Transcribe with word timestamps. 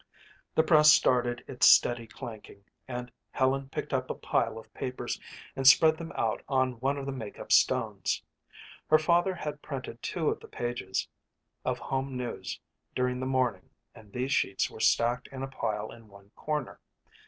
The 0.55 0.63
press 0.63 0.89
started 0.91 1.43
its 1.47 1.67
steady 1.67 2.07
clanking 2.07 2.63
and 2.87 3.11
Helen 3.29 3.69
picked 3.69 3.93
up 3.93 4.09
a 4.09 4.15
pile 4.15 4.57
of 4.57 4.73
papers 4.73 5.19
and 5.55 5.67
spread 5.67 5.97
them 5.97 6.11
out 6.15 6.41
on 6.49 6.79
one 6.79 6.97
of 6.97 7.05
the 7.05 7.11
makeup 7.11 7.51
stones. 7.51 8.23
Her 8.87 8.97
father 8.97 9.35
had 9.35 9.61
printed 9.61 10.01
two 10.01 10.29
of 10.29 10.39
the 10.39 10.47
pages 10.47 11.07
of 11.63 11.77
home 11.77 12.17
news 12.17 12.59
during 12.95 13.19
the 13.19 13.27
morning 13.27 13.69
and 13.93 14.11
these 14.11 14.31
sheets 14.31 14.71
were 14.71 14.79
stacked 14.79 15.27
in 15.31 15.43
a 15.43 15.47
pile 15.47 15.91
in 15.91 16.07
one 16.07 16.31
corner. 16.31 16.79